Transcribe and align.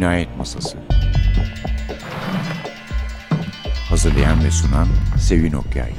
Cinayet 0.00 0.36
Masası 0.38 0.78
Hazırlayan 3.88 4.44
ve 4.44 4.50
sunan 4.50 4.88
Sevin 5.18 5.52
Okyay 5.52 5.92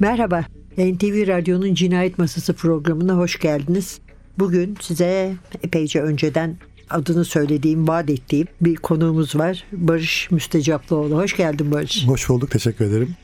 Merhaba, 0.00 0.44
NTV 0.78 1.26
Radyo'nun 1.26 1.74
Cinayet 1.74 2.18
Masası 2.18 2.54
programına 2.54 3.16
hoş 3.16 3.38
geldiniz. 3.38 3.98
Bugün 4.38 4.76
size 4.80 5.34
epeyce 5.62 6.00
önceden 6.00 6.56
adını 6.90 7.24
söylediğim, 7.24 7.88
vaat 7.88 8.10
ettiğim 8.10 8.46
bir 8.60 8.76
konuğumuz 8.76 9.36
var. 9.36 9.64
Barış 9.72 10.30
Müstecaplıoğlu. 10.30 11.16
Hoş 11.16 11.36
geldin 11.36 11.72
Barış. 11.72 12.06
Hoş 12.06 12.28
bulduk, 12.28 12.50
teşekkür 12.50 12.84
ederim. 12.84 13.16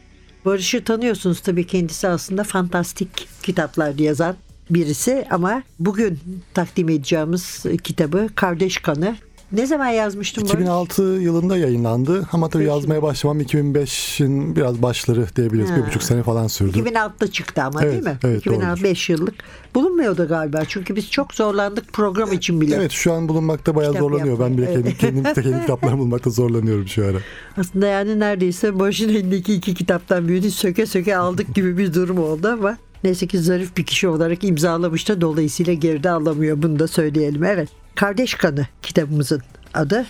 Barış'ı 0.48 0.84
tanıyorsunuz 0.84 1.40
tabii 1.40 1.66
kendisi 1.66 2.08
aslında. 2.08 2.44
Fantastik 2.44 3.28
kitaplar 3.42 3.94
yazan 3.94 4.36
birisi 4.70 5.26
ama 5.30 5.62
bugün 5.78 6.18
takdim 6.54 6.88
edeceğimiz 6.88 7.64
kitabı 7.84 8.28
Kardeş 8.34 8.78
Kanı 8.78 9.16
ne 9.52 9.66
zaman 9.66 9.88
yazmıştın 9.88 10.44
2006 10.44 11.02
Barış? 11.02 11.24
yılında 11.24 11.56
yayınlandı 11.56 12.28
ama 12.32 12.48
tabii 12.48 12.62
Beş 12.62 12.68
yazmaya 12.68 13.02
başlamam 13.02 13.40
2005'in 13.40 14.56
biraz 14.56 14.82
başları 14.82 15.26
diyebiliriz. 15.36 15.70
Ha. 15.70 15.76
Bir 15.76 15.86
buçuk 15.86 16.02
sene 16.02 16.22
falan 16.22 16.46
sürdü. 16.46 16.78
2006'da 16.78 17.30
çıktı 17.30 17.62
ama 17.62 17.82
evet, 17.82 17.92
değil 17.92 18.04
mi? 18.04 18.18
Evet 18.24 18.40
2005 18.40 19.10
yıllık. 19.10 19.34
Bulunmuyordu 19.74 20.28
galiba 20.28 20.62
çünkü 20.68 20.96
biz 20.96 21.10
çok 21.10 21.34
zorlandık 21.34 21.92
program 21.92 22.32
için 22.32 22.60
bile. 22.60 22.74
Evet 22.76 22.92
şu 22.92 23.12
an 23.12 23.28
bulunmakta 23.28 23.74
bayağı 23.74 23.92
Kitap 23.92 24.02
zorlanıyor. 24.02 24.28
Yapmayı. 24.28 24.50
Ben 24.50 24.58
bile 24.58 24.66
evet. 24.72 24.98
kendim, 24.98 25.24
kendim, 25.24 25.42
kendi 25.42 25.60
kitaplarımı 25.60 25.98
bulmakta 26.02 26.30
zorlanıyorum 26.30 26.88
şu 26.88 27.06
ara. 27.06 27.18
Aslında 27.56 27.86
yani 27.86 28.20
neredeyse 28.20 28.78
başın 28.78 29.08
elindeki 29.08 29.54
iki 29.54 29.74
kitaptan 29.74 30.28
birini 30.28 30.50
söke 30.50 30.86
söke 30.86 31.16
aldık 31.16 31.54
gibi 31.54 31.78
bir 31.78 31.94
durum 31.94 32.18
oldu 32.18 32.48
ama 32.48 32.76
Neyse 33.04 33.26
ki 33.26 33.38
zarif 33.38 33.76
bir 33.76 33.86
kişi 33.86 34.08
olarak 34.08 34.44
imzalamış 34.44 35.08
da 35.08 35.20
dolayısıyla 35.20 35.72
geride 35.72 36.10
alamıyor. 36.10 36.62
Bunu 36.62 36.78
da 36.78 36.88
söyleyelim. 36.88 37.44
Evet. 37.44 37.68
Kardeş 37.98 38.34
Kanı 38.34 38.66
kitabımızın 38.82 39.42
adı. 39.74 40.06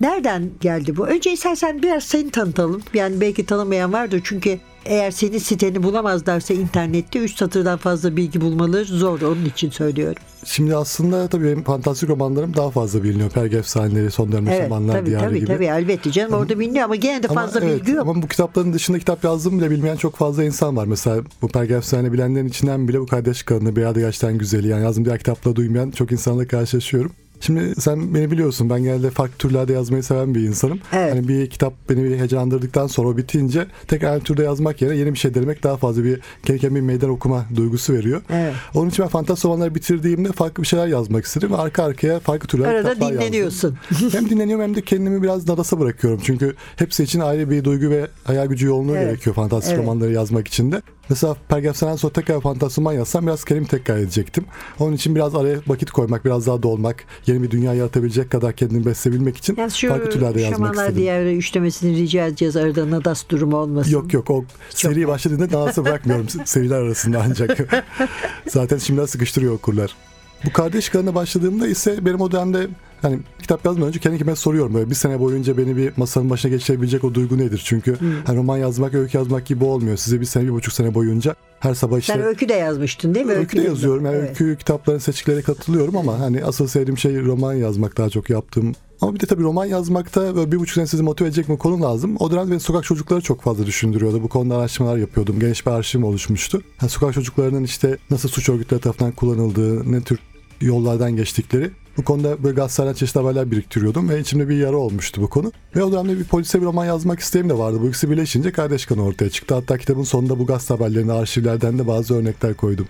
Nereden 0.00 0.50
geldi 0.60 0.96
bu? 0.96 1.06
Önce 1.06 1.32
istersen 1.32 1.82
biraz 1.82 2.04
seni 2.04 2.30
tanıtalım. 2.30 2.82
Yani 2.94 3.20
belki 3.20 3.46
tanımayan 3.46 3.92
vardır 3.92 4.20
çünkü 4.24 4.58
eğer 4.84 5.10
senin 5.10 5.38
siteni 5.38 5.82
bulamazlarsa 5.82 6.54
internette 6.54 7.18
üç 7.18 7.36
satırdan 7.36 7.78
fazla 7.78 8.16
bilgi 8.16 8.40
bulmaları 8.40 8.84
zor. 8.84 9.20
Onun 9.20 9.44
için 9.44 9.70
söylüyorum. 9.70 10.22
Şimdi 10.44 10.76
aslında 10.76 11.28
tabii 11.28 11.44
benim 11.44 11.62
fantastik 11.62 12.08
romanlarım 12.08 12.56
daha 12.56 12.70
fazla 12.70 13.02
biliniyor. 13.02 13.30
Perge 13.30 13.56
efsaneleri, 13.56 14.10
son 14.10 14.32
dönem 14.32 14.48
evet, 14.48 14.64
romanlar 14.64 14.92
tabii, 14.92 15.06
diyarı 15.06 15.24
tabii, 15.24 15.38
gibi. 15.38 15.46
Tabii 15.46 15.64
elbette 15.64 16.12
canım 16.12 16.32
orada 16.32 16.58
biliniyor 16.58 16.84
ama 16.84 16.96
gene 16.96 17.22
de 17.22 17.28
fazla 17.28 17.60
evet, 17.60 17.80
bilgi 17.80 17.92
yok. 17.92 18.08
Ama 18.08 18.22
bu 18.22 18.28
kitapların 18.28 18.72
dışında 18.72 18.98
kitap 18.98 19.24
yazdığım 19.24 19.58
bile 19.58 19.70
bilmeyen 19.70 19.96
çok 19.96 20.16
fazla 20.16 20.44
insan 20.44 20.76
var. 20.76 20.86
Mesela 20.86 21.22
bu 21.42 21.48
Perge 21.48 21.74
efsane 21.74 22.12
bilenlerin 22.12 22.48
içinden 22.48 22.88
bile 22.88 23.00
bu 23.00 23.06
kardeş 23.06 23.48
bir 23.50 23.84
adı 23.84 24.00
gerçekten 24.00 24.38
güzeli 24.38 24.68
yani 24.68 24.84
yazdığım 24.84 25.04
diğer 25.04 25.18
kitapla 25.18 25.56
duymayan 25.56 25.90
çok 25.90 26.12
insanla 26.12 26.46
karşılaşıyorum. 26.46 27.12
Şimdi 27.40 27.80
sen 27.80 28.14
beni 28.14 28.30
biliyorsun 28.30 28.70
ben 28.70 28.82
genelde 28.82 29.10
farklı 29.10 29.36
türlerde 29.38 29.72
yazmayı 29.72 30.02
seven 30.02 30.34
bir 30.34 30.40
insanım. 30.40 30.80
Evet. 30.92 31.12
Hani 31.14 31.28
bir 31.28 31.50
kitap 31.50 31.72
beni 31.90 32.04
bir 32.04 32.16
heyecanlandırdıktan 32.16 32.86
sonra 32.86 33.08
o 33.08 33.16
bitince 33.16 33.66
tek 33.88 34.04
aynı 34.04 34.20
türde 34.20 34.42
yazmak 34.42 34.82
yerine 34.82 34.96
yeni 34.96 35.12
bir 35.12 35.18
şey 35.18 35.34
denemek 35.34 35.62
daha 35.62 35.76
fazla 35.76 36.04
bir 36.04 36.20
kendi 36.46 36.74
bir 36.74 36.80
meydan 36.80 37.10
okuma 37.10 37.44
duygusu 37.56 37.92
veriyor. 37.92 38.22
Evet. 38.30 38.54
Onun 38.74 38.90
için 38.90 39.02
ben 39.02 39.08
fantastik 39.08 39.44
romanları 39.44 39.74
bitirdiğimde 39.74 40.32
farklı 40.32 40.62
bir 40.62 40.68
şeyler 40.68 40.86
yazmak 40.86 41.24
istedim 41.24 41.54
arka 41.54 41.84
arkaya 41.84 42.20
farklı 42.20 42.48
türler 42.48 42.68
Arada 42.68 42.94
kitaplar 42.94 43.14
dinleniyorsun. 43.14 43.78
yazdım. 43.90 44.10
hem 44.20 44.30
dinleniyorum 44.30 44.64
hem 44.64 44.74
de 44.74 44.82
kendimi 44.82 45.22
biraz 45.22 45.48
nadasa 45.48 45.80
bırakıyorum. 45.80 46.20
Çünkü 46.24 46.54
hepsi 46.76 47.02
için 47.02 47.20
ayrı 47.20 47.50
bir 47.50 47.64
duygu 47.64 47.90
ve 47.90 48.06
hayal 48.24 48.46
gücü 48.46 48.66
yoğunluğu 48.66 48.96
evet. 48.96 49.06
gerekiyor 49.06 49.36
fantastik 49.36 49.74
evet. 49.74 49.82
romanları 49.82 50.12
yazmak 50.12 50.48
için 50.48 50.72
de. 50.72 50.82
Mesela 51.10 51.36
Pergefsenen 51.48 51.96
sonra 51.96 52.12
tekrar 52.12 52.40
fantasman 52.40 52.92
yazsam 52.92 53.26
biraz 53.26 53.44
kelime 53.44 53.66
tekrar 53.66 53.96
edecektim. 53.96 54.44
Onun 54.78 54.92
için 54.92 55.14
biraz 55.14 55.34
araya 55.34 55.58
vakit 55.66 55.90
koymak, 55.90 56.24
biraz 56.24 56.46
daha 56.46 56.62
dolmak, 56.62 57.04
yeni 57.26 57.42
bir 57.42 57.50
dünya 57.50 57.74
yaratabilecek 57.74 58.30
kadar 58.30 58.52
kendini 58.52 58.86
besleyebilmek 58.86 59.36
için 59.36 59.56
yani 59.56 59.70
şu 59.70 59.88
farklı 59.88 60.10
türlerde 60.10 60.40
yazmak 60.40 60.74
istedim. 60.74 60.96
diğer 60.96 61.26
üçlemesini 61.26 61.96
rica 61.96 62.26
edeceğiz 62.26 62.56
arada 62.56 62.90
Nadas 62.90 63.28
durumu 63.28 63.56
olmasın. 63.56 63.90
Yok 63.90 64.14
yok 64.14 64.30
o 64.30 64.44
Çok 64.76 64.92
seri 64.92 65.08
başladığında 65.08 65.44
Nadas'ı 65.44 65.84
bırakmıyorum 65.84 66.28
seriler 66.44 66.76
arasında 66.76 67.22
ancak. 67.28 67.58
Zaten 68.48 68.78
şimdiden 68.78 69.06
sıkıştırıyor 69.06 69.54
okurlar. 69.54 69.96
Bu 70.44 70.52
kardeş 70.52 70.88
kanına 70.88 71.14
başladığımda 71.14 71.68
ise 71.68 72.06
benim 72.06 72.20
o 72.20 72.32
dönemde 72.32 72.68
hani 73.02 73.18
kitap 73.38 73.64
yazmadan 73.64 73.88
önce 73.88 74.00
kendi 74.00 74.18
kendime 74.18 74.36
soruyorum 74.36 74.74
böyle 74.74 74.90
bir 74.90 74.94
sene 74.94 75.20
boyunca 75.20 75.58
beni 75.58 75.76
bir 75.76 75.92
masanın 75.96 76.30
başına 76.30 76.50
geçirebilecek 76.50 77.04
o 77.04 77.14
duygu 77.14 77.38
nedir? 77.38 77.62
Çünkü 77.64 78.00
hmm. 78.00 78.12
hani 78.26 78.38
roman 78.38 78.58
yazmak, 78.58 78.94
öykü 78.94 79.18
yazmak 79.18 79.46
gibi 79.46 79.64
olmuyor. 79.64 79.96
Size 79.96 80.20
bir 80.20 80.26
sene, 80.26 80.44
bir 80.44 80.52
buçuk 80.52 80.72
sene 80.74 80.94
boyunca 80.94 81.34
her 81.60 81.74
sabah 81.74 81.98
işte... 81.98 82.12
Sen 82.12 82.22
öykü 82.22 82.48
de 82.48 82.54
yazmıştın 82.54 83.14
değil 83.14 83.26
mi? 83.26 83.32
Öykü, 83.32 83.40
öykü 83.40 83.56
de 83.56 83.62
yazıyorum. 83.62 84.04
Yani 84.04 84.16
evet. 84.16 84.28
öykü 84.28 84.56
kitapların 84.56 84.98
seçkilerine 84.98 85.42
katılıyorum 85.42 85.96
ama 85.96 86.20
hani 86.20 86.44
asıl 86.44 86.66
sevdiğim 86.66 86.98
şey 86.98 87.22
roman 87.22 87.54
yazmak 87.54 87.96
daha 87.96 88.10
çok 88.10 88.30
yaptığım 88.30 88.74
ama 89.00 89.14
bir 89.14 89.20
de 89.20 89.26
tabii 89.26 89.42
roman 89.42 89.64
yazmakta 89.64 90.36
böyle 90.36 90.52
bir 90.52 90.58
buçuk 90.58 90.74
sene 90.74 90.86
sizi 90.86 91.02
motive 91.02 91.28
edecek 91.28 91.48
mi 91.48 91.58
konu 91.58 91.82
lazım. 91.82 92.16
O 92.18 92.30
dönemde 92.30 92.50
beni 92.50 92.60
sokak 92.60 92.84
çocukları 92.84 93.20
çok 93.20 93.42
fazla 93.42 93.66
düşündürüyordu. 93.66 94.22
Bu 94.22 94.28
konuda 94.28 94.56
araştırmalar 94.56 94.96
yapıyordum. 94.96 95.40
Geniş 95.40 95.66
bir 95.66 95.70
arşivim 95.70 96.04
oluşmuştu. 96.04 96.62
Yani 96.82 96.90
sokak 96.90 97.14
çocuklarının 97.14 97.64
işte 97.64 97.98
nasıl 98.10 98.28
suç 98.28 98.48
örgütleri 98.48 98.80
tarafından 98.80 99.12
kullanıldığı, 99.12 99.92
ne 99.92 100.00
tür 100.00 100.18
yollardan 100.60 101.16
geçtikleri. 101.16 101.70
Bu 101.96 102.04
konuda 102.04 102.42
böyle 102.42 102.54
gazetelerden 102.54 102.94
çeşitli 102.94 103.20
haberler 103.20 103.50
biriktiriyordum 103.50 104.08
ve 104.08 104.20
içimde 104.20 104.48
bir 104.48 104.56
yara 104.56 104.76
olmuştu 104.76 105.22
bu 105.22 105.30
konu. 105.30 105.52
Ve 105.76 105.82
o 105.82 105.92
dönemde 105.92 106.18
bir 106.18 106.24
polise 106.24 106.60
bir 106.60 106.66
roman 106.66 106.86
yazmak 106.86 107.20
isteğim 107.20 107.48
de 107.48 107.58
vardı. 107.58 107.78
Bu 107.80 107.88
ikisi 107.88 108.10
birleşince 108.10 108.52
Kardeş 108.52 108.86
Kanı 108.86 109.04
ortaya 109.04 109.30
çıktı. 109.30 109.54
Hatta 109.54 109.78
kitabın 109.78 110.02
sonunda 110.02 110.38
bu 110.38 110.46
gazete 110.46 110.74
haberlerine, 110.74 111.12
arşivlerden 111.12 111.78
de 111.78 111.86
bazı 111.86 112.14
örnekler 112.14 112.54
koydum 112.54 112.86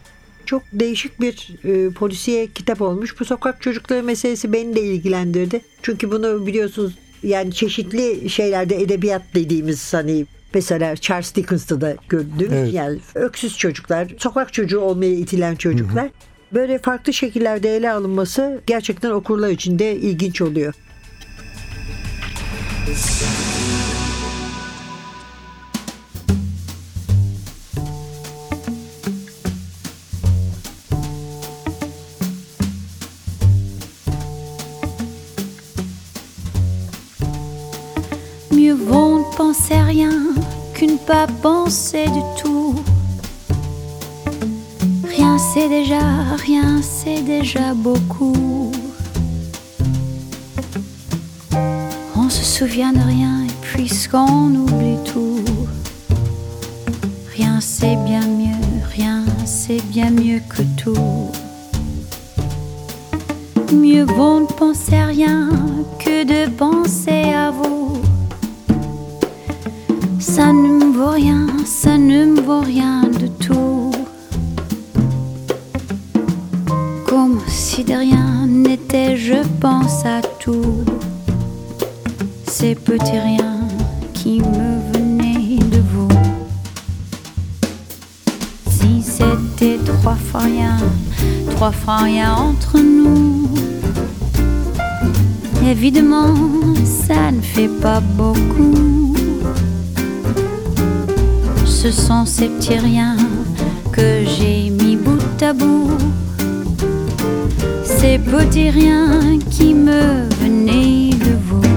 çok 0.47 0.63
değişik 0.73 1.21
bir 1.21 1.59
e, 1.65 1.91
polisiye 1.91 2.47
kitap 2.47 2.81
olmuş. 2.81 3.21
Bu 3.21 3.25
sokak 3.25 3.63
çocukları 3.63 4.03
meselesi 4.03 4.53
beni 4.53 4.77
de 4.77 4.81
ilgilendirdi. 4.81 5.61
Çünkü 5.83 6.11
bunu 6.11 6.47
biliyorsunuz 6.47 6.95
yani 7.23 7.53
çeşitli 7.53 8.31
şeylerde 8.31 8.83
edebiyat 8.83 9.23
dediğimiz 9.35 9.95
hani 9.95 10.27
mesela 10.55 10.97
Charles 10.97 11.35
Dickens'ta 11.35 11.81
da 11.81 11.97
gördüm. 12.09 12.51
Evet. 12.53 12.75
Yani 12.75 12.99
öksüz 13.15 13.59
çocuklar, 13.59 14.15
sokak 14.19 14.53
çocuğu 14.53 14.81
olmaya 14.81 15.13
itilen 15.13 15.55
çocuklar. 15.55 16.05
Hı 16.05 16.09
hı 16.09 16.30
böyle 16.53 16.79
farklı 16.79 17.13
şekillerde 17.13 17.77
ele 17.77 17.93
alınması 17.93 18.61
gerçekten 18.67 19.11
okurlar 19.11 19.51
için 19.51 19.79
de 19.79 19.97
ilginç 19.97 20.43
oluyor. 20.43 20.75
Mieux 38.51 38.75
vaut 38.91 39.19
ne 39.19 39.37
penser 39.37 39.87
rien 39.87 40.35
qu'une 40.75 40.99
pas 41.07 41.29
penser 41.43 42.07
du 42.07 42.21
tout. 42.37 42.40
C'est 45.61 45.69
déjà 45.69 46.01
rien, 46.39 46.81
c'est 46.81 47.23
déjà 47.23 47.75
beaucoup. 47.75 48.73
On 52.17 52.31
se 52.31 52.45
souvient 52.45 52.93
de 52.95 53.01
rien 53.01 53.45
et 53.45 53.53
puisqu'on 53.61 54.55
oublie 54.55 54.97
tout, 55.05 55.45
rien 57.37 57.61
c'est 57.61 57.97
bien 58.07 58.27
mieux, 58.27 58.65
rien 58.97 59.23
c'est 59.45 59.83
bien 59.89 60.11
mieux 60.11 60.41
que 60.49 60.63
tout. 60.83 61.31
Mieux 63.75 64.05
vaut 64.05 64.41
ne 64.41 64.47
penser 64.47 64.97
à 64.97 65.07
rien 65.07 65.51
que 65.99 66.25
de 66.25 66.51
penser 66.51 67.35
à 67.35 67.51
vous. 67.51 68.01
Ça 70.19 70.55
ne 70.55 70.69
me 70.79 70.93
vaut 70.97 71.11
rien, 71.11 71.47
ça 71.67 71.99
ne 71.99 72.25
me 72.25 72.41
vaut 72.41 72.61
rien 72.61 73.03
de 73.03 73.27
tout. 73.27 73.70
De 77.85 77.95
rien 77.95 78.47
n'était, 78.47 79.17
je 79.17 79.43
pense 79.61 80.05
à 80.05 80.21
tout. 80.39 80.85
Ces 82.47 82.75
petits 82.75 83.19
riens 83.19 83.69
qui 84.13 84.41
me 84.41 84.93
venaient 84.93 85.59
de 85.59 85.81
vous. 85.93 86.09
Si 88.69 89.03
c'était 89.03 89.79
trois 89.85 90.17
fois 90.17 90.41
rien, 90.41 90.77
trois 91.51 91.71
fois 91.71 91.99
rien 91.99 92.35
entre 92.35 92.79
nous. 92.79 93.49
Évidemment, 95.67 96.35
ça 96.85 97.31
ne 97.31 97.41
fait 97.41 97.69
pas 97.81 98.01
beaucoup. 98.01 99.15
Ce 101.65 101.91
sont 101.91 102.27
ces 102.27 102.49
petits 102.49 102.79
riens 102.79 103.17
que 103.93 104.25
j'ai 104.25 104.71
mis 104.71 104.97
bout 104.97 105.43
à 105.43 105.53
bout 105.53 105.91
ces 108.01 108.19
petits 108.19 108.71
riens 108.71 109.39
qui 109.51 109.75
me 109.75 110.27
venaient 110.41 111.11
de 111.27 111.35
vous. 111.49 111.75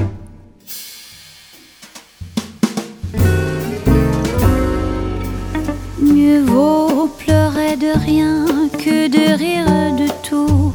Mieux 6.00 6.42
vaut 6.44 7.10
pleurer 7.22 7.76
de 7.76 7.92
rien 8.10 8.46
que 8.84 9.10
de 9.18 9.26
rire 9.44 9.96
de 10.02 10.08
tout. 10.28 10.72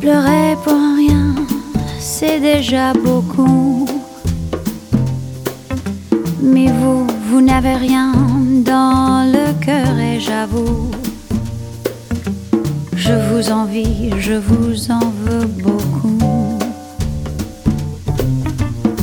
Pleurer 0.00 0.56
pour 0.64 0.82
rien, 0.96 1.26
c'est 2.00 2.40
déjà 2.40 2.92
beaucoup. 2.94 3.86
Mais 6.42 6.66
vous, 6.66 7.06
vous 7.28 7.40
n'avez 7.40 7.76
rien 7.76 8.12
dans 8.72 9.30
le 9.36 9.46
cœur 9.64 9.96
et 10.00 10.18
j'avoue 10.18 10.90
envie, 13.50 14.10
je 14.18 14.34
vous 14.34 14.90
en 14.90 15.12
veux 15.24 15.46
beaucoup. 15.46 16.58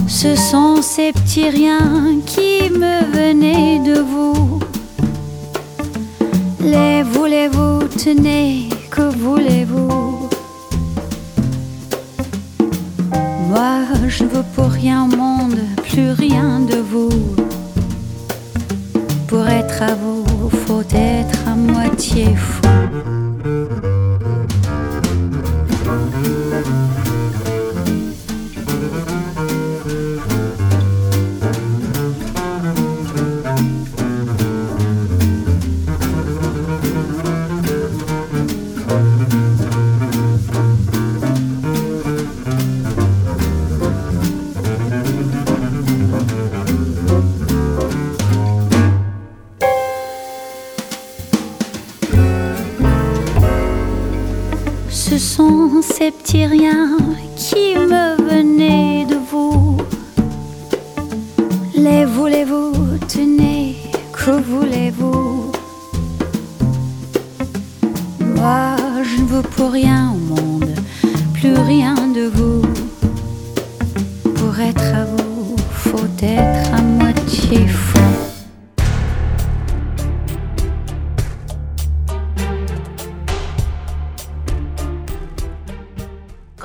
Ce 0.08 0.36
sont 0.36 0.82
ces 0.82 1.12
petits 1.12 1.50
riens 1.50 2.20
qui 2.26 2.70
me 2.70 3.04
venaient 3.12 3.80
de 3.80 4.00
vous. 4.00 4.60
Les 6.62 7.04
voulez-vous, 7.04 7.84
tenez, 7.98 8.70
que 8.92 9.02
voulez-vous? 9.02 10.30
Moi, 13.50 13.82
je 14.08 14.24
veux 14.24 14.44
pour 14.56 14.70
rien 14.70 15.08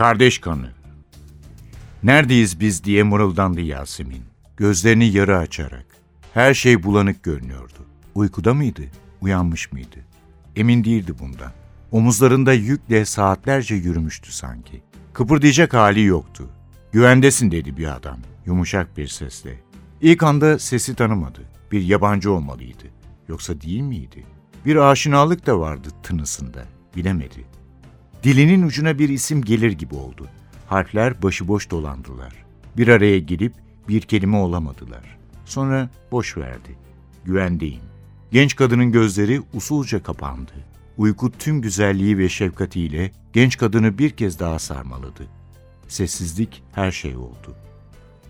Kardeş 0.04 0.38
kanı. 0.38 0.70
Neredeyiz 2.02 2.60
biz 2.60 2.84
diye 2.84 3.02
mırıldandı 3.02 3.60
Yasemin. 3.60 4.22
Gözlerini 4.56 5.12
yarı 5.12 5.38
açarak. 5.38 5.86
Her 6.34 6.54
şey 6.54 6.82
bulanık 6.82 7.22
görünüyordu. 7.22 7.86
Uykuda 8.14 8.54
mıydı? 8.54 8.82
Uyanmış 9.20 9.72
mıydı? 9.72 9.96
Emin 10.56 10.84
değildi 10.84 11.12
bundan. 11.18 11.52
Omuzlarında 11.90 12.52
yükle 12.52 13.04
saatlerce 13.04 13.74
yürümüştü 13.74 14.32
sanki. 14.32 14.82
Kıpırdayacak 15.12 15.74
hali 15.74 16.04
yoktu. 16.04 16.48
Güvendesin 16.92 17.50
dedi 17.50 17.76
bir 17.76 17.96
adam, 17.96 18.18
yumuşak 18.46 18.96
bir 18.96 19.08
sesle. 19.08 19.60
İlk 20.00 20.22
anda 20.22 20.58
sesi 20.58 20.94
tanımadı. 20.94 21.40
Bir 21.72 21.82
yabancı 21.82 22.32
olmalıydı. 22.32 22.84
Yoksa 23.28 23.60
değil 23.60 23.82
miydi? 23.82 24.26
Bir 24.66 24.76
aşinalık 24.76 25.46
da 25.46 25.60
vardı 25.60 25.88
tınısında. 26.02 26.64
Bilemedi. 26.96 27.44
Dilinin 28.24 28.62
ucuna 28.62 28.98
bir 28.98 29.08
isim 29.08 29.42
gelir 29.42 29.72
gibi 29.72 29.94
oldu. 29.94 30.28
Harfler 30.66 31.22
başıboş 31.22 31.70
dolandılar. 31.70 32.44
Bir 32.76 32.88
araya 32.88 33.18
gelip 33.18 33.52
bir 33.88 34.00
kelime 34.00 34.36
olamadılar. 34.36 35.18
Sonra 35.44 35.90
boş 36.12 36.36
verdi. 36.36 36.76
Güvendeyim. 37.24 37.82
Genç 38.32 38.56
kadının 38.56 38.92
gözleri 38.92 39.42
usulca 39.54 40.02
kapandı. 40.02 40.52
Uyku 40.96 41.32
tüm 41.38 41.60
güzelliği 41.60 42.18
ve 42.18 42.28
şefkatiyle 42.28 43.10
genç 43.32 43.58
kadını 43.58 43.98
bir 43.98 44.10
kez 44.10 44.38
daha 44.38 44.58
sarmaladı. 44.58 45.26
Sessizlik 45.88 46.62
her 46.72 46.90
şey 46.90 47.16
oldu. 47.16 47.56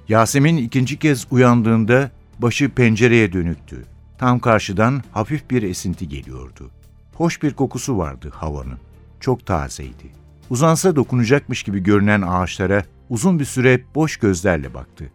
Yasemin 0.08 0.56
ikinci 0.56 0.98
kez 0.98 1.26
uyandığında 1.30 2.10
başı 2.38 2.70
pencereye 2.70 3.32
dönüktü. 3.32 3.84
Tam 4.18 4.38
karşıdan 4.38 5.02
hafif 5.12 5.50
bir 5.50 5.62
esinti 5.62 6.08
geliyordu. 6.08 6.70
Hoş 7.14 7.42
bir 7.42 7.54
kokusu 7.54 7.98
vardı 7.98 8.30
havanın. 8.34 8.78
Çok 9.24 9.46
tazeydi. 9.46 10.12
Uzansa 10.50 10.96
dokunacakmış 10.96 11.62
gibi 11.62 11.82
görünen 11.82 12.22
ağaçlara 12.22 12.82
uzun 13.08 13.38
bir 13.38 13.44
süre 13.44 13.80
boş 13.94 14.16
gözlerle 14.16 14.74
baktı. 14.74 15.12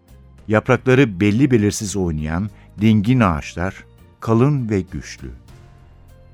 Yaprakları 0.47 1.19
belli 1.19 1.51
belirsiz 1.51 1.95
oynayan 1.95 2.49
dingin 2.81 3.19
ağaçlar, 3.19 3.85
kalın 4.19 4.69
ve 4.69 4.81
güçlü. 4.81 5.31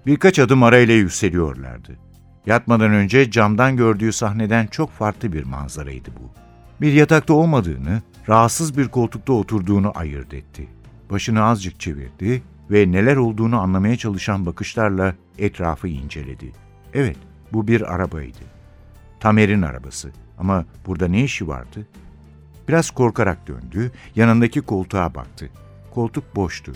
Birkaç 0.05 0.39
adım 0.39 0.63
arayla 0.63 0.93
yükseliyorlardı. 0.93 1.97
Yatmadan 2.45 2.91
önce 2.91 3.31
camdan 3.31 3.77
gördüğü 3.77 4.11
sahneden 4.11 4.67
çok 4.67 4.91
farklı 4.91 5.33
bir 5.33 5.43
manzaraydı 5.43 6.09
bu. 6.19 6.31
Bir 6.81 6.93
yatakta 6.93 7.33
olmadığını, 7.33 8.01
rahatsız 8.29 8.77
bir 8.77 8.87
koltukta 8.87 9.33
oturduğunu 9.33 9.91
ayırt 9.95 10.33
etti. 10.33 10.67
Başını 11.11 11.43
azıcık 11.43 11.79
çevirdi 11.79 12.43
ve 12.71 12.91
neler 12.91 13.15
olduğunu 13.15 13.59
anlamaya 13.59 13.97
çalışan 13.97 14.45
bakışlarla 14.45 15.15
etrafı 15.37 15.87
inceledi. 15.87 16.51
Evet, 16.93 17.17
bu 17.55 17.67
bir 17.67 17.93
arabaydı. 17.93 18.39
Tamer'in 19.19 19.61
arabası. 19.61 20.11
Ama 20.37 20.65
burada 20.87 21.07
ne 21.07 21.23
işi 21.23 21.47
vardı? 21.47 21.87
Biraz 22.67 22.91
korkarak 22.91 23.47
döndü, 23.47 23.91
yanındaki 24.15 24.61
koltuğa 24.61 25.15
baktı. 25.15 25.49
Koltuk 25.93 26.35
boştu. 26.35 26.73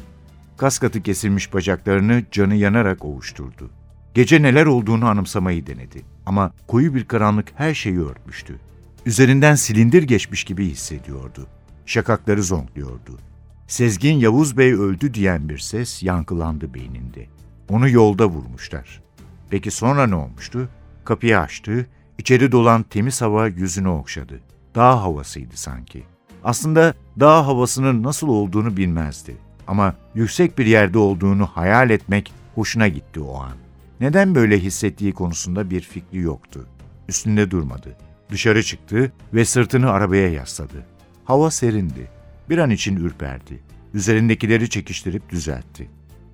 Kaskatı 0.58 1.04
kesilmiş 1.04 1.54
bacaklarını 1.54 2.24
canı 2.32 2.56
yanarak 2.56 3.06
ovuşturdu. 3.06 3.70
Gece 4.14 4.42
neler 4.42 4.66
olduğunu 4.66 5.08
anımsamayı 5.08 5.68
denedi. 5.68 6.02
Ama 6.26 6.52
koyu 6.68 6.96
bir 6.96 7.06
karanlık 7.06 7.48
her 7.56 7.74
şeyi 7.74 8.00
örtmüştü. 8.00 8.60
Üzerinden 9.06 9.56
silindir 9.56 10.04
geçmiş 10.04 10.44
gibi 10.44 10.66
hissediyordu. 10.66 11.48
Şakakları 11.86 12.44
zonkluyordu. 12.44 13.20
Sezgin 13.68 14.20
Yavuz 14.20 14.58
Bey 14.58 14.74
öldü 14.74 15.14
diyen 15.14 15.50
bir 15.50 15.58
ses 15.58 16.04
yankılandı 16.04 16.74
beyninde. 16.74 17.28
Onu 17.70 17.90
yolda 17.90 18.28
vurmuşlar. 18.28 19.02
Peki 19.50 19.72
sonra 19.72 20.08
ne 20.08 20.16
olmuştu? 20.16 20.70
Kapıyı 21.06 21.40
açtı, 21.40 21.88
içeri 22.18 22.52
dolan 22.52 22.84
temiz 22.84 23.22
hava 23.22 23.48
yüzünü 23.48 23.88
okşadı. 23.88 24.40
Dağ 24.76 25.02
havasıydı 25.02 25.58
sanki. 25.58 26.04
Aslında 26.44 26.94
dağ 27.20 27.48
havasının 27.48 28.04
nasıl 28.04 28.28
olduğunu 28.28 28.78
bilmezdi. 28.78 29.36
Ama 29.68 29.96
yüksek 30.16 30.58
bir 30.58 30.66
yerde 30.66 30.98
olduğunu 30.98 31.46
hayal 31.46 31.90
etmek 31.90 32.34
hoşuna 32.56 32.88
gitti 32.88 33.20
o 33.20 33.40
an. 33.40 33.58
Neden 34.00 34.36
böyle 34.36 34.60
hissettiği 34.60 35.14
konusunda 35.14 35.70
bir 35.70 35.82
fikri 35.82 36.20
yoktu. 36.20 36.68
Üstünde 37.10 37.52
durmadı. 37.52 37.98
Dışarı 38.32 38.64
çıktı 38.64 39.12
ve 39.34 39.46
sırtını 39.46 39.92
arabaya 39.92 40.30
yasladı. 40.30 40.86
Hava 41.26 41.52
serindi. 41.52 42.08
Bir 42.50 42.58
an 42.58 42.70
için 42.70 42.96
ürperdi. 42.96 43.60
Üzerindekileri 43.94 44.70
çekiştirip 44.70 45.30
düzeltti. 45.30 45.90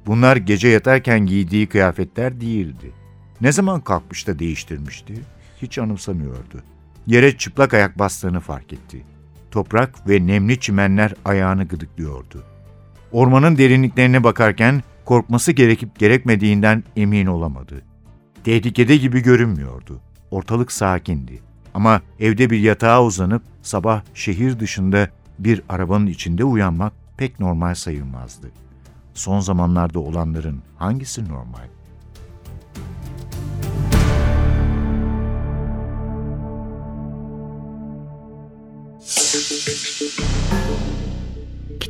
Bunlar 0.05 0.37
gece 0.37 0.67
yatarken 0.67 1.25
giydiği 1.25 1.67
kıyafetler 1.67 2.41
değildi. 2.41 2.91
Ne 3.41 3.51
zaman 3.51 3.81
kalkmış 3.81 4.27
da 4.27 4.39
değiştirmişti? 4.39 5.13
Hiç 5.61 5.77
anımsamıyordu. 5.77 6.63
Yere 7.07 7.37
çıplak 7.37 7.73
ayak 7.73 7.99
bastığını 7.99 8.39
fark 8.39 8.73
etti. 8.73 9.03
Toprak 9.51 10.09
ve 10.09 10.27
nemli 10.27 10.59
çimenler 10.59 11.13
ayağını 11.25 11.67
gıdıklıyordu. 11.67 12.43
Ormanın 13.11 13.57
derinliklerine 13.57 14.23
bakarken 14.23 14.83
korkması 15.05 15.51
gerekip 15.51 15.99
gerekmediğinden 15.99 16.83
emin 16.95 17.25
olamadı. 17.25 17.81
Tehlikede 18.43 18.97
gibi 18.97 19.19
görünmüyordu. 19.23 20.01
Ortalık 20.31 20.71
sakindi. 20.71 21.39
Ama 21.73 22.01
evde 22.19 22.49
bir 22.49 22.59
yatağa 22.59 23.03
uzanıp 23.03 23.43
sabah 23.61 24.01
şehir 24.13 24.59
dışında 24.59 25.09
bir 25.39 25.61
arabanın 25.69 26.07
içinde 26.07 26.43
uyanmak 26.43 26.93
pek 27.17 27.39
normal 27.39 27.75
sayılmazdı. 27.75 28.51
Son 29.13 29.39
zamanlarda 29.39 29.99
olanların 29.99 30.61
hangisi 30.77 31.29
normal? 31.29 31.74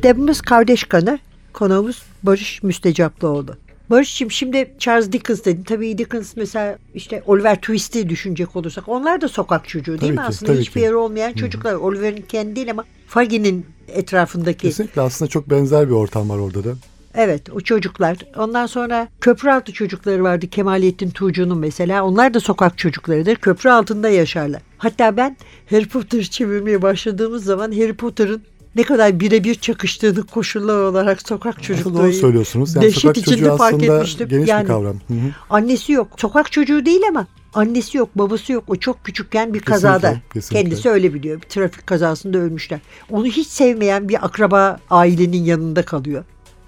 Kitabımız 0.06 0.40
Kardeş 0.40 0.84
Kanı. 0.84 1.18
Konuğumuz 1.52 2.02
Barış 2.22 2.62
Müstecaplıoğlu. 2.62 3.56
Barış'cığım 3.90 4.30
şimdi 4.30 4.74
Charles 4.78 5.12
Dickens 5.12 5.44
dedin. 5.44 5.62
Tabii 5.62 5.98
Dickens 5.98 6.36
mesela 6.36 6.78
işte 6.94 7.22
Oliver 7.26 7.56
Twist'i 7.56 8.08
düşünecek 8.08 8.56
olursak 8.56 8.88
onlar 8.88 9.20
da 9.20 9.28
sokak 9.28 9.68
çocuğu 9.68 10.00
değil 10.00 10.00
Tabii 10.00 10.10
mi 10.10 10.16
ki, 10.16 10.22
aslında? 10.22 10.52
Hiçbir 10.52 10.80
yeri 10.80 10.94
olmayan 10.94 11.32
çocuklar. 11.32 11.74
Oliver'in 11.74 12.22
kendi 12.22 12.56
değil 12.56 12.70
ama 12.70 12.84
Faggy'nin 13.06 13.66
etrafındaki. 13.88 14.68
Kesinlikle 14.68 15.00
aslında 15.00 15.28
çok 15.28 15.50
benzer 15.50 15.88
bir 15.88 15.94
ortam 15.94 16.30
var 16.30 16.38
orada 16.38 16.64
da. 16.64 16.70
Evet 17.14 17.50
o 17.50 17.60
çocuklar. 17.60 18.16
Ondan 18.36 18.66
sonra 18.66 19.08
köprü 19.20 19.50
altı 19.50 19.72
çocukları 19.72 20.22
vardı. 20.22 20.46
Kemalettin 20.46 21.10
Tuğcu'nun 21.10 21.58
mesela. 21.58 22.04
Onlar 22.04 22.34
da 22.34 22.40
sokak 22.40 22.78
çocuklarıdır. 22.78 23.36
Köprü 23.36 23.70
altında 23.70 24.08
yaşarlar. 24.08 24.62
Hatta 24.78 25.16
ben 25.16 25.36
Harry 25.70 25.88
Potter 25.88 26.22
çevirmeye 26.22 26.82
başladığımız 26.82 27.44
zaman 27.44 27.72
Harry 27.72 27.94
Potter'ın 27.94 28.42
ne 28.76 28.82
kadar 28.82 29.20
birebir 29.20 29.54
çakıştığını 29.54 30.26
koşullar 30.26 30.78
olarak 30.78 31.28
sokak 31.28 31.62
çocukluğu. 31.62 31.98
doğru 31.98 32.12
söylüyorsunuz. 32.12 32.76
Yani 32.76 32.84
dehşet 32.84 33.00
sokak 33.02 33.16
içinde 33.16 33.36
çocuğu 33.36 33.56
fark 33.56 33.74
aslında 33.74 33.96
etmiştim. 33.96 34.28
geniş 34.28 34.48
Yani- 34.48 34.62
bir 34.62 34.68
kavram. 34.68 34.96
Hı 35.08 35.14
hı. 35.14 35.34
Annesi 35.50 35.92
yok. 35.92 36.08
Sokak 36.16 36.52
çocuğu 36.52 36.86
değil 36.86 37.02
ama 37.08 37.26
annesi 37.54 37.98
yok, 37.98 38.08
babası 38.14 38.52
yok. 38.52 38.64
O 38.68 38.76
çok 38.76 39.04
küçükken 39.04 39.54
bir 39.54 39.60
kazada. 39.60 40.14
kesinlikle. 40.32 40.62
Kendisi 40.62 40.90
öyle 40.90 41.14
biliyor. 41.14 41.42
Bir 41.42 41.46
trafik 41.48 41.86
kazasında 41.86 42.38
ölmüşler. 42.38 42.80
Onu 43.10 43.26
hiç 43.26 43.48
sevmeyen 43.48 44.08
bir 44.08 44.24
akraba 44.26 44.78
ailenin 44.90 45.44
yanında 45.44 45.84
kalıyor. 45.84 46.24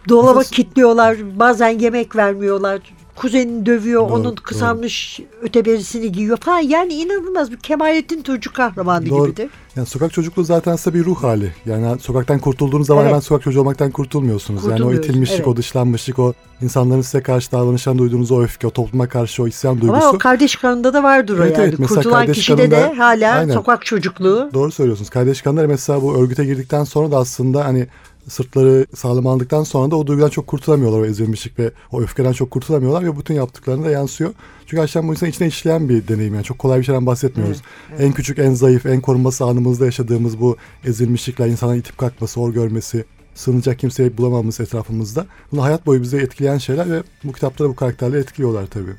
Dolaba 0.09 0.43
kilitliyorlar. 0.43 1.17
Bazen 1.39 1.79
yemek 1.79 2.17
vermiyorlar. 2.17 2.81
Kuzenini 3.19 3.67
dövüyor. 3.67 4.09
Doğru, 4.09 4.15
onun 4.15 4.35
kısalmış 4.35 5.21
öteberisini 5.43 6.13
giyiyor 6.13 6.37
falan. 6.37 6.59
Yani 6.61 6.93
inanılmaz 6.95 7.51
bir 7.53 7.57
Kemalettin 7.57 8.23
Tuğcu 8.23 8.53
kahramanı 8.53 9.09
Doğru. 9.11 9.27
gibidir. 9.27 9.51
Yani 9.77 9.87
sokak 9.87 10.13
çocukluğu 10.13 10.45
zaten 10.45 10.73
aslında 10.73 10.97
bir 10.99 11.05
ruh 11.05 11.23
hali. 11.23 11.55
Yani 11.67 12.01
sokaktan 12.01 12.39
kurtulduğunuz 12.39 12.87
zaman 12.87 13.03
Evet. 13.03 13.11
hemen 13.11 13.21
sokak 13.21 13.45
çocuğu 13.45 13.61
olmaktan 13.61 13.91
kurtulmuyorsunuz. 13.91 14.65
Yani 14.65 14.85
o 14.85 14.93
itilmişlik, 14.93 15.39
evet. 15.39 15.49
o 15.49 15.57
dışlanmışlık, 15.57 16.19
o 16.19 16.33
insanların 16.63 17.01
size 17.01 17.23
karşı 17.23 17.53
davranıştan 17.53 17.99
duyduğunuz 17.99 18.31
o 18.31 18.43
öfke, 18.43 18.67
o 18.67 18.71
topluma 18.71 19.09
karşı 19.09 19.43
o 19.43 19.49
isyan 19.49 19.81
duygusu. 19.81 20.03
Ama 20.03 20.11
o 20.13 20.19
kardeş 20.19 20.57
kanında 20.57 20.95
da 20.95 21.03
vardır 21.03 21.39
o 21.39 21.43
Evet, 21.43 21.59
yani. 21.59 21.69
evet. 21.69 21.79
Mesela 21.79 21.95
Kurtulan 22.01 22.19
kardeş 22.21 22.37
kişide 22.37 22.71
de 22.71 22.81
kanında- 22.81 22.99
hala 22.99 23.33
Aynen. 23.33 23.55
sokak 23.55 23.87
çocukluğu. 23.87 24.51
Doğru 24.55 24.73
söylüyorsunuz. 24.73 25.11
Kardeş 25.11 25.43
kanları 25.43 25.69
mesela 25.69 26.03
bu 26.03 26.17
örgüte 26.17 26.45
girdikten 26.45 26.85
sonra 26.85 27.11
da 27.11 27.17
aslında 27.17 27.65
hani 27.65 27.87
sırtları 28.29 28.87
sağlam 28.95 29.27
aldıktan 29.27 29.63
sonra 29.63 29.91
da 29.91 29.97
o 29.97 30.07
duygudan 30.07 30.29
çok 30.29 30.47
kurtulamıyorlar 30.47 31.01
o 31.01 31.07
ezilmişlik 31.07 31.59
ve 31.59 31.71
o 31.93 32.01
öfkeden 32.01 32.33
çok 32.33 32.51
kurtulamıyorlar 32.51 33.05
ve 33.05 33.19
bütün 33.19 33.35
yaptıklarında 33.35 33.87
da 33.87 33.91
yansıyor. 33.91 34.31
Çünkü 34.61 34.77
gerçekten 34.77 35.09
bu 35.09 35.13
insanın 35.13 35.31
içine 35.31 35.49
işleyen 35.49 35.89
bir 35.89 36.09
deneyim 36.09 36.35
yani 36.35 36.45
çok 36.45 36.59
kolay 36.59 36.79
bir 36.79 36.85
şeyden 36.85 37.07
bahsetmiyoruz. 37.07 37.63
En 37.99 38.13
küçük, 38.13 38.39
en 38.39 38.55
zayıf, 38.55 38.87
en 38.87 39.01
korunması 39.01 39.45
anımızda 39.45 39.85
yaşadığımız 39.85 40.41
bu 40.41 40.57
ezilmişlikler, 40.85 41.47
insanın 41.47 41.77
itip 41.79 41.99
kalkması, 41.99 42.41
hor 42.41 42.53
görmesi, 42.53 43.05
sığınacak 43.35 43.79
kimseyi 43.79 44.19
bulamamız 44.19 44.61
etrafımızda. 44.61 45.27
Bunu 45.53 45.63
hayat 45.63 45.87
boyu 45.87 46.03
bizi 46.03 46.17
etkileyen 46.17 46.59
şeyler 46.59 46.91
ve 46.91 47.03
bu 47.25 47.33
kitapta 47.33 47.65
da 47.65 47.69
bu 47.69 47.77
karakterleri 47.77 48.21
etkiliyorlar 48.21 48.67
tabii. 48.67 48.93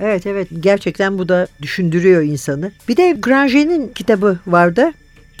Evet 0.00 0.26
evet 0.26 0.48
gerçekten 0.60 1.18
bu 1.18 1.28
da 1.28 1.46
düşündürüyor 1.62 2.22
insanı. 2.22 2.72
Bir 2.88 2.96
de 2.96 3.16
Granger'in 3.22 3.88
kitabı 3.88 4.38
vardı. 4.46 4.92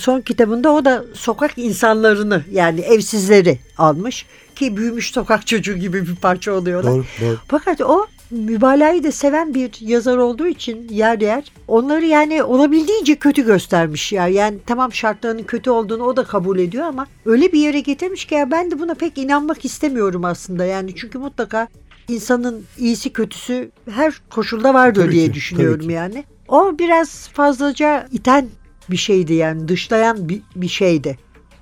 Son 0.02 0.20
kitabında 0.20 0.72
o 0.72 0.84
da 0.84 1.04
sokak 1.14 1.58
insanlarını 1.58 2.44
yani 2.52 2.80
evsizleri 2.80 3.58
almış 3.78 4.26
ki 4.54 4.76
büyümüş 4.76 5.10
sokak 5.12 5.46
çocuğu 5.46 5.74
gibi 5.74 6.06
bir 6.06 6.16
parça 6.16 6.52
oluyorlar. 6.52 6.92
Doğru, 6.92 7.04
doğru. 7.20 7.38
Fakat 7.48 7.80
o 7.80 8.06
mübalağayı 8.30 9.04
da 9.04 9.12
seven 9.12 9.54
bir 9.54 9.70
yazar 9.80 10.16
olduğu 10.16 10.46
için 10.46 10.88
yer 10.88 11.20
yer 11.20 11.52
onları 11.68 12.06
yani 12.06 12.42
olabildiğince 12.42 13.14
kötü 13.14 13.44
göstermiş 13.44 14.12
ya. 14.12 14.28
Yani 14.28 14.58
tamam 14.66 14.92
şartlarının 14.92 15.42
kötü 15.42 15.70
olduğunu 15.70 16.02
o 16.04 16.16
da 16.16 16.24
kabul 16.24 16.58
ediyor 16.58 16.84
ama 16.84 17.06
öyle 17.26 17.52
bir 17.52 17.60
yere 17.60 17.80
getirmiş 17.80 18.24
ki 18.24 18.34
ya 18.34 18.50
ben 18.50 18.70
de 18.70 18.78
buna 18.78 18.94
pek 18.94 19.18
inanmak 19.18 19.64
istemiyorum 19.64 20.24
aslında. 20.24 20.64
Yani 20.64 20.94
çünkü 20.96 21.18
mutlaka 21.18 21.68
insanın 22.08 22.64
iyisi 22.78 23.12
kötüsü 23.12 23.70
her 23.90 24.14
koşulda 24.30 24.74
vardır 24.74 25.02
Tabii 25.02 25.12
diye 25.12 25.26
ki, 25.26 25.34
düşünüyorum 25.34 25.90
yani. 25.90 26.24
O 26.48 26.78
biraz 26.78 27.28
fazlaca 27.28 28.08
iten 28.12 28.48
bir 28.92 28.96
şeydi 28.96 29.34
yani 29.34 29.68
dışlayan 29.68 30.28
bir, 30.28 30.40
bir 30.56 30.68
şeydi. 30.68 31.18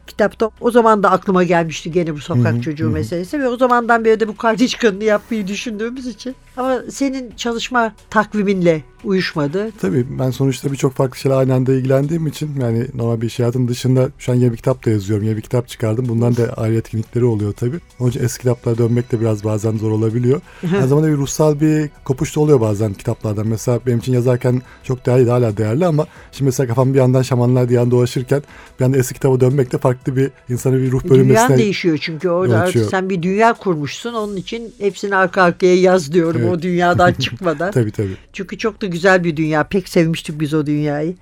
Kitapta 0.07 0.51
o 0.61 0.71
zaman 0.71 1.03
da 1.03 1.11
aklıma 1.11 1.45
gelmişti 1.45 1.93
gene 1.93 2.15
bu 2.15 2.19
sokak 2.19 2.53
Hı 2.53 2.57
hı, 2.57 2.61
çocuğu 2.61 2.87
hı 2.87 2.91
meselesi 2.91 3.41
ve 3.41 3.49
o 3.49 3.57
zamandan 3.57 4.05
beri 4.05 4.21
de 4.21 4.29
bu 4.29 4.37
kardeş 4.37 4.75
kanını 4.75 5.05
yapmayı 5.05 5.47
düşündüğümüz 5.47 6.07
için. 6.07 6.35
Ama 6.57 6.83
senin 6.91 7.31
çalışma 7.37 7.95
takviminle 8.11 8.83
uyuşmadı. 9.05 9.71
Tabii 9.81 10.07
ben 10.19 10.31
sonuçta 10.31 10.73
birçok 10.73 10.93
farklı 10.93 11.19
şeyle 11.19 11.35
aynı 11.35 11.55
anda 11.55 11.73
ilgilendiğim 11.73 12.27
için 12.27 12.61
yani 12.61 12.87
normal 12.95 13.21
bir 13.21 13.27
iş 13.27 13.39
hayatım 13.39 13.69
dışında 13.69 14.09
şu 14.19 14.33
an 14.33 14.37
yeni 14.37 14.53
bir 14.53 14.57
kitap 14.57 14.87
da 14.87 14.91
yazıyorum. 14.91 15.25
Yeni 15.25 15.37
bir 15.37 15.43
kitap 15.43 15.69
çıkardım. 15.69 16.09
Bundan 16.09 16.37
da 16.37 16.53
ayrı 16.57 16.75
etkinlikleri 16.75 17.25
oluyor 17.25 17.53
tabii. 17.53 17.81
Onun 18.01 18.11
için 18.11 18.25
eski 18.25 18.41
kitaplara 18.41 18.79
dönmek 18.79 19.13
de 19.13 19.21
biraz 19.21 19.45
bazen 19.45 19.77
zor 19.77 19.91
olabiliyor. 19.91 20.41
Her 20.61 20.83
zaman 20.83 21.05
da 21.05 21.09
bir 21.09 21.17
ruhsal 21.17 21.61
bir 21.61 21.91
kopuş 22.05 22.37
da 22.37 22.41
oluyor 22.41 22.61
bazen 22.61 22.95
kitaplardan. 22.95 23.47
Mesela 23.47 23.81
benim 23.87 23.99
için 23.99 24.13
yazarken 24.13 24.63
çok 24.85 25.07
değerliydi 25.07 25.31
hala 25.31 25.57
değerli 25.57 25.87
ama 25.87 26.07
şimdi 26.33 26.47
mesela 26.47 26.67
kafam 26.67 26.95
bir 26.95 26.99
yandan 26.99 27.23
şamanlar 27.23 27.69
diye 27.69 27.91
dolaşırken 27.91 28.43
bir 28.79 28.85
yandan 28.85 28.99
eski 28.99 29.15
kitaba 29.15 29.41
dönmek 29.41 29.73
de 29.73 29.79
farklı 29.79 30.17
bir 30.17 30.31
insana 30.49 30.77
bir 30.77 30.91
ruh 30.91 31.05
Dünyan 31.05 31.19
bölünmesine 31.19 31.59
değişiyor 31.59 31.99
çünkü 32.01 32.29
orada 32.29 32.55
yol 32.55 32.61
artık 32.61 32.91
sen 32.91 33.11
bir 33.11 33.23
dünya 33.23 33.53
kurmuşsun. 33.53 34.15
Onun 34.15 34.37
için 34.37 34.75
hepsini 34.79 35.17
arka 35.17 35.43
arkaya 35.43 35.77
yaz 35.77 36.13
diyorum 36.13 36.40
Evet. 36.41 36.53
o 36.53 36.63
dünyadan 36.63 37.13
çıkmadan. 37.19 37.71
tabii 37.71 37.91
tabii. 37.91 38.17
Çünkü 38.33 38.59
çok 38.59 38.83
da 38.83 38.87
güzel 38.87 39.25
bir 39.25 39.37
dünya. 39.37 39.65
Pek 39.65 39.89
sevmiştik 39.89 40.41
biz 40.41 40.55
o 40.55 40.67
dünyayı. 40.67 41.15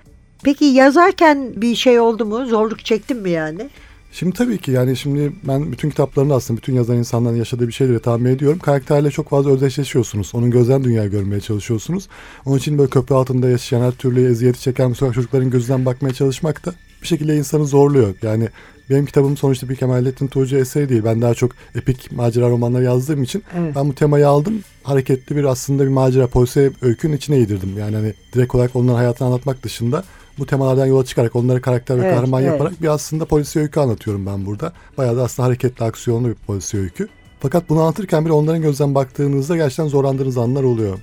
Peki 0.43 0.65
yazarken 0.65 1.53
bir 1.57 1.75
şey 1.75 2.01
oldu 2.01 2.25
mu? 2.25 2.47
Zorluk 2.47 2.85
çektin 2.85 3.17
mi 3.17 3.31
yani? 3.31 3.69
Şimdi 4.13 4.37
tabii 4.37 4.59
ki 4.59 4.71
yani 4.71 4.97
şimdi 4.97 5.33
ben 5.49 5.73
bütün 5.73 5.91
kitaplarını 5.91 6.35
aslında 6.35 6.59
bütün 6.59 6.75
yazan 6.75 6.97
insanların 6.97 7.37
yaşadığı 7.37 7.69
bir 7.69 7.73
şeyleri 7.73 8.01
tahmin 8.01 8.31
ediyorum. 8.31 8.59
Karakterle 8.59 9.11
çok 9.11 9.29
fazla 9.29 9.51
özdeşleşiyorsunuz. 9.51 10.31
Onun 10.35 10.51
gözden 10.51 10.85
dünyayı 10.85 11.11
görmeye 11.11 11.41
çalışıyorsunuz. 11.41 12.09
Onun 12.47 12.59
için 12.59 12.79
böyle 12.79 12.91
köprü 12.91 13.15
altında 13.15 13.49
yaşayan 13.49 13.81
her 13.81 13.93
türlü 13.93 14.31
eziyeti 14.31 14.61
çeken 14.61 14.93
sokak 14.93 15.15
çocukların 15.15 15.51
gözünden 15.51 15.87
bakmaya 15.87 16.15
çalışmak 16.15 16.67
da 16.67 16.75
bir 17.03 17.07
şekilde 17.07 17.37
insanı 17.37 17.67
zorluyor. 17.67 18.15
Yani 18.23 18.49
benim 18.91 19.07
kitabım 19.07 19.37
sonuçta 19.37 19.69
bir 19.69 19.77
Kemalettin 19.77 20.27
Tuğcu 20.27 20.57
eseri 20.57 20.89
değil. 20.89 21.05
Ben 21.05 21.23
daha 21.23 21.35
çok 21.35 21.53
epik 21.75 22.13
macera 22.13 22.49
romanları 22.49 22.85
yazdığım 22.85 23.23
için 23.23 23.45
Evet. 23.59 23.75
ben 23.77 23.89
bu 23.89 23.95
temayı 23.95 24.29
aldım. 24.29 24.61
Hareketli 24.83 25.37
bir 25.37 25.45
aslında 25.45 25.83
bir 25.83 25.89
macera 25.89 26.27
polisiye 26.27 26.71
öykünün 26.83 27.17
içine 27.17 27.37
yedirdim. 27.37 27.79
Yani 27.79 27.97
hani 27.97 28.15
direkt 28.33 28.55
olarak 28.55 28.77
onların 28.77 28.97
hayatını 28.97 29.29
anlatmak 29.29 29.63
dışında 29.63 30.05
bu 30.39 30.47
temalardan 30.47 30.87
yola 30.87 31.05
çıkarak 31.05 31.37
onları 31.37 31.61
karakter 31.61 31.97
ve 31.97 32.03
Evet, 32.05 32.15
kahraman 32.15 32.43
evet. 32.43 32.53
yaparak 32.53 32.83
bir 32.83 32.89
aslında 32.89 33.25
polisiye 33.25 33.63
öykü 33.63 33.81
anlatıyorum 33.81 34.27
ben 34.27 34.47
burada. 34.47 34.73
Bayağı 34.99 35.17
da 35.17 35.23
aslında 35.23 35.49
hareketli, 35.49 35.85
aksiyonlu 35.85 36.29
bir 36.29 36.35
polisiye 36.35 36.83
öykü. 36.83 37.09
Fakat 37.41 37.69
bunu 37.69 37.81
anlatırken 37.81 38.25
bile 38.25 38.33
onların 38.33 38.63
gözden 38.63 38.95
baktığınızda 38.95 39.57
gerçekten 39.57 39.89
zorlandığınız 39.89 40.39
anlar 40.39 40.63
oluyor. 40.63 40.99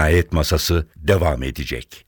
Cinayet 0.00 0.32
Masası 0.32 0.86
devam 0.96 1.42
edecek. 1.42 2.06